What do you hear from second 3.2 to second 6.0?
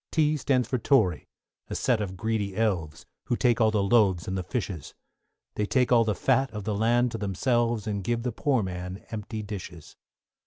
Who take all the loaves and the fishes; They take